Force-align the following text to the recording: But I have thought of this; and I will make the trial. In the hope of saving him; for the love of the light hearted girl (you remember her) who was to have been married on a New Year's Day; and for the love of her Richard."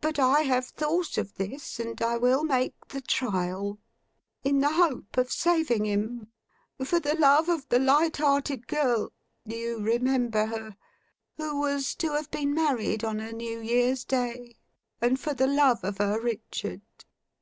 But 0.00 0.18
I 0.18 0.44
have 0.44 0.64
thought 0.64 1.18
of 1.18 1.34
this; 1.34 1.78
and 1.78 2.00
I 2.00 2.16
will 2.16 2.42
make 2.42 2.74
the 2.88 3.02
trial. 3.02 3.78
In 4.44 4.60
the 4.60 4.70
hope 4.72 5.18
of 5.18 5.30
saving 5.30 5.84
him; 5.84 6.28
for 6.82 6.98
the 6.98 7.14
love 7.14 7.50
of 7.50 7.68
the 7.68 7.78
light 7.78 8.16
hearted 8.16 8.66
girl 8.66 9.12
(you 9.44 9.78
remember 9.78 10.46
her) 10.46 10.76
who 11.36 11.60
was 11.60 11.94
to 11.96 12.12
have 12.12 12.30
been 12.30 12.54
married 12.54 13.04
on 13.04 13.20
a 13.20 13.30
New 13.30 13.60
Year's 13.60 14.06
Day; 14.06 14.56
and 15.02 15.20
for 15.20 15.34
the 15.34 15.46
love 15.46 15.84
of 15.84 15.98
her 15.98 16.18
Richard." 16.18 16.80